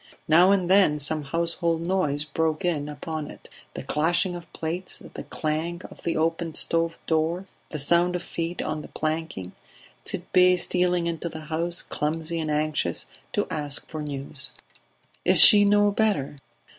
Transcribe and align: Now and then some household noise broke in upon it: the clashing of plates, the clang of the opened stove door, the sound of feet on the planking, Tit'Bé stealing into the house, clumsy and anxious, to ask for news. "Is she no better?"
Now 0.27 0.49
and 0.51 0.67
then 0.67 0.97
some 0.97 1.21
household 1.25 1.85
noise 1.85 2.23
broke 2.23 2.65
in 2.65 2.89
upon 2.89 3.29
it: 3.29 3.47
the 3.75 3.83
clashing 3.83 4.33
of 4.33 4.51
plates, 4.51 4.97
the 4.97 5.23
clang 5.25 5.83
of 5.91 6.01
the 6.01 6.17
opened 6.17 6.57
stove 6.57 6.97
door, 7.05 7.45
the 7.69 7.77
sound 7.77 8.15
of 8.15 8.23
feet 8.23 8.63
on 8.63 8.81
the 8.81 8.87
planking, 8.87 9.51
Tit'Bé 10.03 10.59
stealing 10.59 11.05
into 11.05 11.29
the 11.29 11.41
house, 11.41 11.83
clumsy 11.83 12.39
and 12.39 12.49
anxious, 12.49 13.05
to 13.33 13.45
ask 13.51 13.87
for 13.89 14.01
news. 14.01 14.49
"Is 15.23 15.39
she 15.39 15.63
no 15.65 15.91
better?" 15.91 16.37